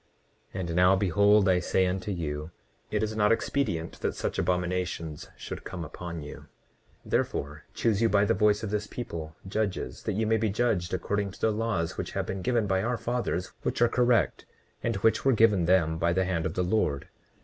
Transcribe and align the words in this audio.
29:24 0.55 0.59
And 0.61 0.75
now 0.75 0.95
behold 0.95 1.47
I 1.47 1.59
say 1.59 1.85
unto 1.85 2.11
you, 2.11 2.49
it 2.89 3.03
is 3.03 3.15
not 3.15 3.31
expedient 3.31 3.99
that 3.99 4.15
such 4.15 4.39
abominations 4.39 5.29
should 5.37 5.63
come 5.63 5.85
upon 5.85 6.23
you. 6.23 6.37
29:25 6.37 6.45
Therefore, 7.05 7.63
choose 7.75 8.01
you 8.01 8.09
by 8.09 8.25
the 8.25 8.33
voice 8.33 8.63
of 8.63 8.71
this 8.71 8.87
people, 8.87 9.35
judges, 9.47 10.01
that 10.01 10.13
ye 10.15 10.25
may 10.25 10.37
be 10.37 10.49
judged 10.49 10.91
according 10.95 11.29
to 11.29 11.39
the 11.41 11.51
laws 11.51 11.99
which 11.99 12.13
have 12.13 12.25
been 12.25 12.41
given 12.41 12.63
you 12.63 12.67
by 12.69 12.81
our 12.81 12.97
fathers, 12.97 13.51
which 13.61 13.79
are 13.79 13.87
correct, 13.89 14.47
and 14.81 14.95
which 14.95 15.23
were 15.23 15.33
given 15.33 15.65
them 15.65 15.99
by 15.99 16.13
the 16.13 16.25
hand 16.25 16.47
of 16.47 16.55
the 16.55 16.63
Lord. 16.63 17.07